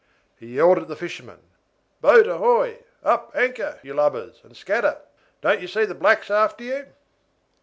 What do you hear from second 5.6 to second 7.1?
you see the blacks after you?"